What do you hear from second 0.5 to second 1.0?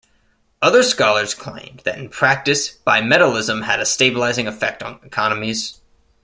Other